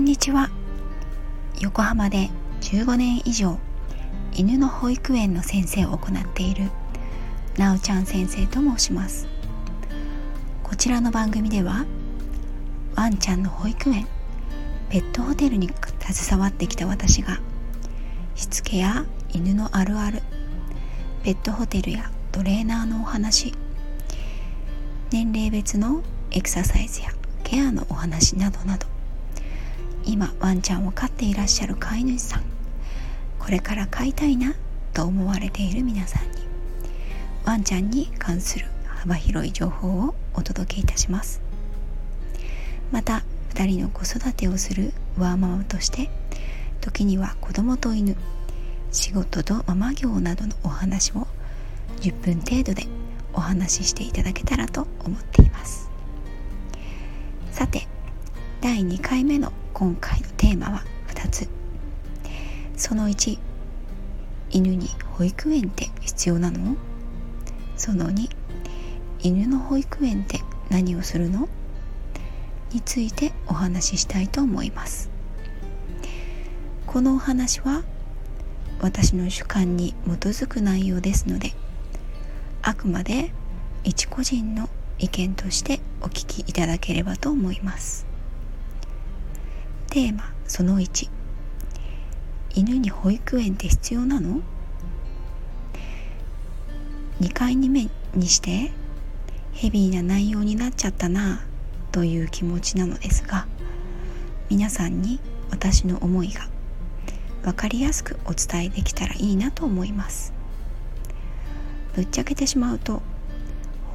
[0.00, 0.48] んにちは。
[1.60, 2.30] 横浜で
[2.62, 3.58] 15年以上
[4.32, 6.70] 犬の保育園の先生を行っている
[7.58, 9.28] なおちゃん先生と申します。
[10.62, 11.84] こちらの番組では
[12.96, 14.06] ワンちゃんの保育園
[14.88, 15.68] ペットホテルに
[16.00, 17.38] 携わってきた私が
[18.34, 19.04] しつけや
[19.34, 20.22] 犬のあるある
[21.24, 23.52] ペットホテルやトレーナーのお話
[25.10, 27.10] 年齢別のエクササイズや
[27.44, 28.86] ケアのお話などなど
[30.04, 32.42] 今ワンちゃんを飼っていらっしゃる飼い主さん。
[33.38, 34.54] これから飼いたいな
[34.92, 36.38] と思われている皆さんに
[37.44, 41.40] ワンちゃんに関する幅広い情報をお届けいたします。
[42.92, 43.22] また
[43.54, 46.10] 2人の子育てをするワーママとして
[46.80, 48.16] 時には子供と犬
[48.92, 51.26] 仕事とママ業などのお話を
[52.00, 52.86] 10分程度で
[53.32, 55.90] お話ししていただけたらと思っています。
[57.52, 57.86] さて
[58.60, 61.48] 第2回目の今回のテーマは2つ。
[62.76, 63.38] その1
[64.50, 66.76] 犬に保育園って必要なの？
[67.78, 68.28] その2
[69.20, 71.48] 犬の保育園って何をするの？
[72.74, 75.08] についてお話ししたいと思います。
[76.86, 77.82] このお話は
[78.82, 81.54] 私の主観に基づく内容ですので
[82.60, 83.32] あくまで
[83.82, 88.09] 一個人の意見としてお聞きいただければと思います。
[89.90, 91.10] テーマその1
[92.50, 94.40] 犬に保育園って必要なの
[97.20, 98.70] ？2回目にして
[99.52, 101.42] ヘビーな内容になっちゃったな
[101.90, 103.48] という気持ちなのですが
[104.48, 105.18] 皆さんに
[105.50, 106.48] 私の思いが
[107.42, 110.32] 分かりやすくお伝えできたらいいなと思います。
[111.96, 113.02] ぶっちゃけてしまうと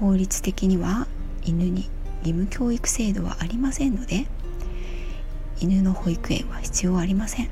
[0.00, 1.06] 法律的には
[1.44, 1.88] 犬に
[2.24, 4.26] 義務教育制度はありませんので
[5.64, 7.48] 犬の保育園は必要ありません。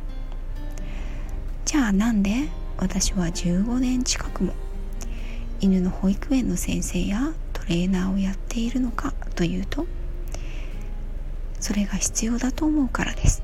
[1.64, 4.53] じゃあなんで私は15年近くも
[5.60, 9.86] 犬の保育園の先生やトレーナーをやっているのかというと
[11.59, 13.42] それが必要だと思うからです。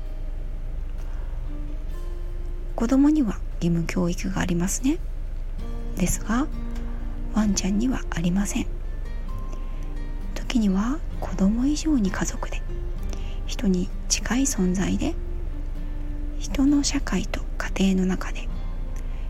[2.75, 4.99] 子供には義務教育がありますね。
[5.97, 6.45] ですが
[7.33, 8.67] ワンちゃんにはありません。
[10.35, 12.61] 時には子供以上に家族で
[13.49, 15.15] 人に近い存在で
[16.37, 18.47] 人の社会と家庭の中で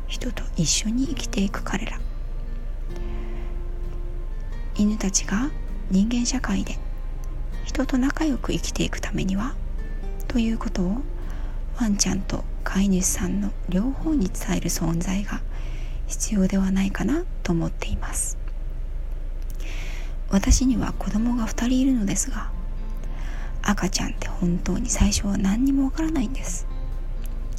[0.07, 1.97] 人と一緒に生きていく彼ら。
[4.75, 5.49] 犬たちが
[5.89, 6.77] 人間社会で
[7.63, 9.55] 人と仲良く生きていくためには
[10.27, 10.97] ということを
[11.79, 15.41] ワンちゃんと飼い主さんの両方に伝える存在が
[16.07, 18.37] 必要ではないかなと思っています。
[20.29, 22.58] 私には子供が2人いるのですが
[23.61, 26.67] 赤ちゃんって本当に最初は何にもわからないんです。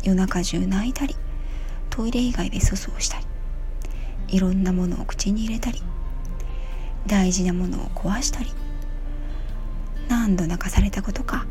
[0.03, 1.15] 夜中中泣いたり
[1.91, 3.27] トイレ以外で粗相したり
[4.29, 5.83] いろんなものを口に入れたり
[7.07, 8.51] 大事なものを壊したり
[10.09, 11.47] 何度泣かされたことか。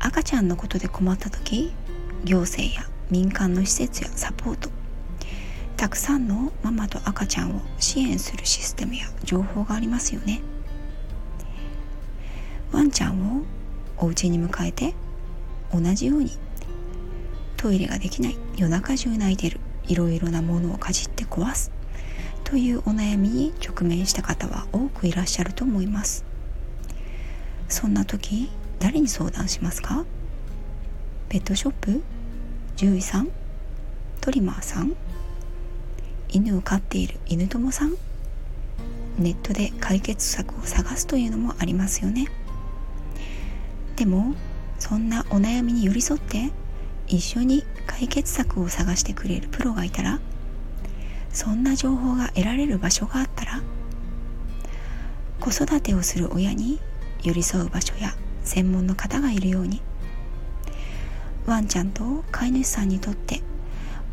[0.00, 1.72] 赤ちゃんのことで困った時
[2.24, 4.68] 行政や民間の施設やサポート
[5.76, 10.40] たくさんのママと赤ちゃんを支援するシステムや情報がありますよね。
[12.74, 13.44] ワンちゃんを
[13.98, 14.94] お家に迎えて
[15.72, 16.32] 同じように
[17.56, 21.70] トイレができない夜中中泣いてるいろいろなものをかじって壊す
[22.42, 26.24] というお悩みに直面した方は多くいらっしゃると思います。
[27.68, 30.04] そんな時誰に相談しますか？
[31.28, 32.02] ペットショップ
[32.76, 33.28] 獣医さん
[34.20, 34.94] トリマーさん
[36.28, 37.94] 犬を飼っている犬友さん
[39.18, 42.26] ネットで解決策を探すというのもありますよね。
[43.96, 44.34] でも
[44.78, 46.50] そんなお悩みに寄り添って
[47.06, 50.20] 一緒に解決策を探してくれるプロがいたら
[51.32, 53.62] そんな情報が得られる場所があったら
[55.40, 56.80] 子育てをする親に
[57.22, 59.80] 寄り添う場所や専門の方がいるように
[61.46, 63.42] ワンちゃんと飼い主さんにとって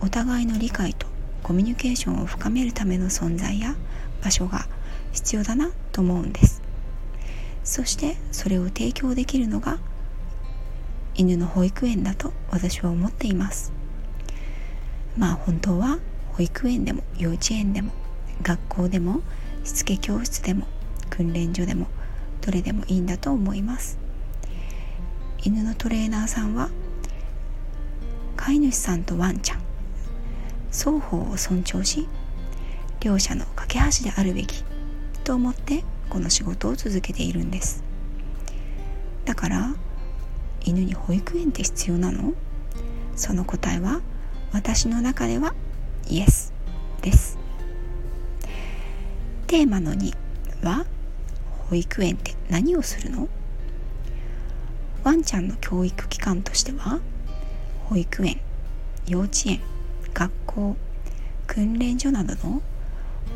[0.01, 1.07] お互いの理解と
[1.43, 3.75] コミュニケーションを深めるための存在や
[4.23, 4.67] 場所が
[5.11, 6.61] 必要だなと思うんです。
[7.71, 9.79] そしてそれを提供できるのが
[11.15, 13.71] 犬の保育園だと私は思っています。
[15.17, 15.99] まあ本当は
[16.33, 17.93] 保育園でも幼稚園でも
[18.41, 19.21] 学校でも
[19.63, 20.67] しつけ教室でも
[21.09, 21.87] 訓練所でも
[22.41, 23.97] どれでもいいんだと思います。
[25.41, 26.69] 犬のトレーナーさんは
[28.35, 29.61] 飼い主さんとワンちゃん
[30.71, 32.09] 双方を尊重し
[32.99, 34.65] 両者の架け橋であるべき
[35.23, 37.85] と思ってこの仕事を続けているんです。
[39.23, 39.73] だから
[40.65, 42.33] 犬に保育園って必要なの？
[43.15, 44.01] その答えは
[44.51, 45.55] 私の中では
[46.09, 46.53] イエス
[47.01, 47.39] です。
[49.47, 50.13] テーマの2
[50.63, 50.85] は
[51.69, 53.29] 保育園って何をするの？
[55.05, 56.99] ワンちゃんの教育機関としては
[57.85, 58.41] 保育園
[59.07, 59.61] 幼稚園
[60.13, 60.75] 学校
[61.47, 62.61] 訓練所などの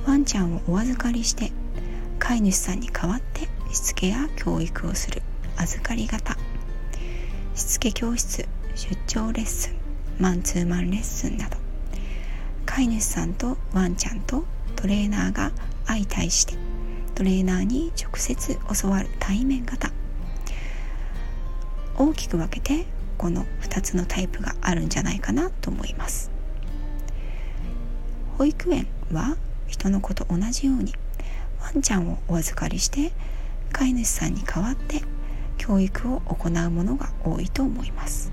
[0.05, 1.53] ワンちゃんをお預かりして
[2.19, 5.21] 飼い主さんに代わってしつけや教育をする
[5.57, 6.37] 預かり型
[7.53, 9.75] しつけ教室出張レッスン
[10.21, 11.57] マンツーマンレッスンなど。
[12.65, 14.43] 飼い主さんとワンちゃんと
[14.75, 15.51] トレーナーが
[15.85, 16.55] 相対して
[17.13, 19.91] トレーナーに直接教わる対面型
[21.97, 22.85] 大きく分けて
[23.17, 26.29] この2つのタイプがあるんじゃないかなと思います。
[28.37, 29.37] 保育園は
[29.67, 30.93] 人の子と同じように
[31.65, 33.11] ワンちゃんをお預かりして
[33.73, 35.01] 飼い主さんに代わって
[35.57, 38.31] 教育を行うものが多いと思います。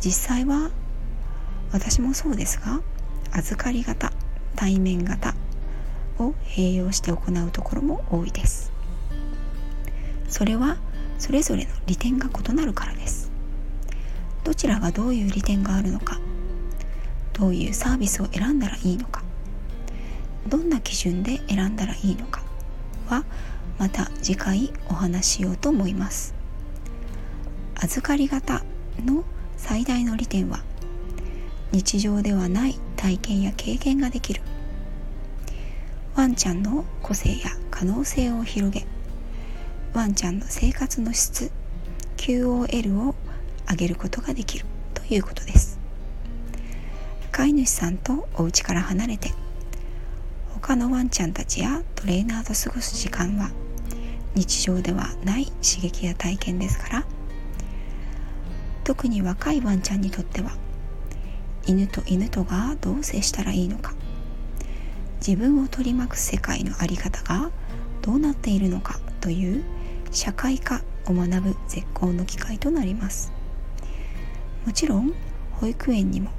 [0.00, 0.70] 実際は
[1.72, 2.80] 私もそうですが
[3.32, 4.12] 預かり型
[4.54, 5.34] 対面型
[6.18, 8.70] を併用して行うところも多いです。
[10.28, 10.76] それは
[11.18, 13.32] それぞれの利点が異なるからです。
[14.44, 16.20] どちらがどういう利点があるのか
[17.32, 19.21] どういうサービスを選んだらいいのか
[20.52, 22.42] どんな基準で選んだらいいのか
[23.08, 23.24] は
[23.78, 26.34] また次回お話しようと思います。
[27.76, 28.62] 預かり型
[29.02, 29.24] の
[29.56, 30.62] 最大の利点は
[31.72, 34.42] 日常ではない体験や経験ができる。
[36.16, 38.86] ワンちゃんの個性や可能性を広げ
[39.94, 41.50] ワンちゃんの生活の質
[42.18, 43.14] QOL を
[43.70, 45.80] 上げることができるということです。
[47.30, 49.32] 飼い主さんとお家から離れて
[50.62, 53.50] 他のワンちゃんたちやトレーナーと過ごす時間は
[54.36, 57.04] 日常ではない刺激や体験ですから
[58.84, 60.52] 特に若いワンちゃんにとっては
[61.66, 63.92] 犬と犬とがどう接したらいいのか
[65.16, 67.50] 自分を取り巻く世界の在り方が
[68.00, 69.64] どうなっているのかという
[70.12, 73.32] 社会科を学ぶ絶好の機会となります。
[74.66, 75.12] もちろん
[75.52, 76.30] 保育園にも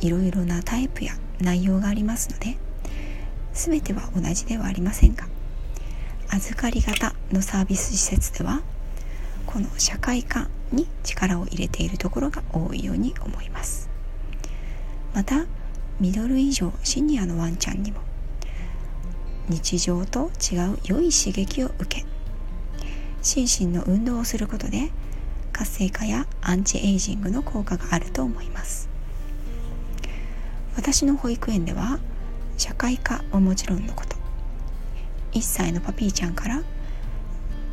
[0.00, 2.58] いろいろなタイプや内容がありますので
[3.52, 5.26] 全ては同じではありませんが
[6.28, 8.62] 預かり型のサービス施設では
[9.46, 13.90] この社会科に力を入れているところが多いように思います。
[15.12, 15.46] また
[15.98, 18.00] ミドル以上シニアのワンちゃんにも
[19.48, 22.06] 日常と違う良い刺激を受け
[23.20, 24.90] 心身の運動をすることで
[25.52, 28.88] 活性化やアンチエイジングの効果があると思います。
[30.76, 31.98] 私の保育園では
[32.60, 34.16] 社会科はもちろんのこと。
[35.32, 36.62] 1歳のパピーちゃんから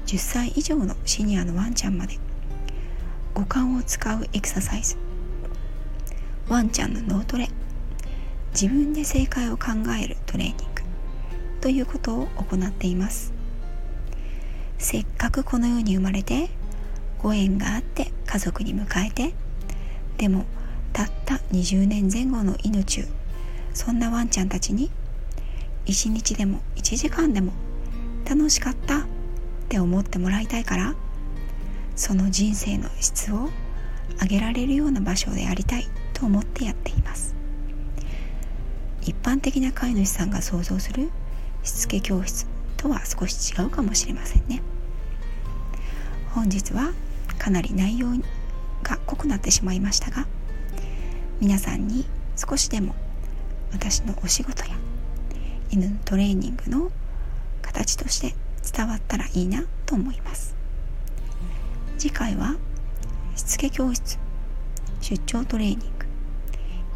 [0.06, 2.18] 10歳以上のシニアのワンちゃんまで
[3.34, 4.95] 五感を使うエクササイズ。
[6.48, 7.50] ワンちゃんの脳トレ。
[8.54, 10.84] 自分で正解を考えるトレーニング
[11.60, 13.33] ということを行っています。
[14.78, 16.50] せっかくこの世に生まれて
[17.19, 19.33] ご縁があって家族に迎えて
[20.18, 20.45] でも
[20.94, 23.04] たった20年前後の命
[23.78, 24.90] そんなワンちゃんたちに
[25.86, 27.54] 一日でも1時間でも
[28.28, 29.04] 楽しかったっ
[29.69, 30.96] て思ってもらいたいから
[31.96, 33.50] その人生の質を
[34.19, 37.36] 上げられるような場所でありたいと思ってやっています。
[39.04, 41.12] 一般的な飼い主さんが想像する
[41.62, 44.64] しつけ教室とは少し違うかもしれませんね。
[46.34, 46.94] 本日は
[47.38, 48.07] かなり内容
[48.81, 50.26] が濃くなってしまいましたが
[51.40, 52.06] 皆さんに
[52.36, 52.96] 少しでも
[53.71, 54.76] 私のお仕事や
[55.69, 56.92] 犬のトレーニングの
[57.62, 58.33] 形として
[58.71, 60.56] 伝わったらいいなと思います。
[61.97, 62.56] 次回は
[63.36, 64.18] しつけ教室
[65.02, 65.86] 出張トレーニング。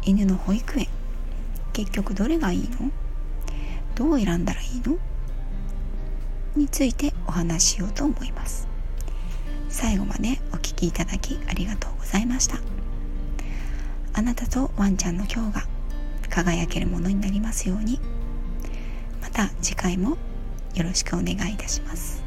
[0.04, 0.88] 犬の保育園
[1.72, 2.90] 結局どれがいいの？
[3.94, 4.98] どう選んだらいいの？
[6.56, 8.66] についてお話ししようと思います。
[9.68, 12.58] 最後までお聴きいただきありがとうございました。
[14.12, 15.66] あなたとワンちゃんの今日が
[16.32, 18.00] 輝けるものになりますように。
[19.20, 20.16] また次回も
[20.74, 22.21] よろしくお願いいたします。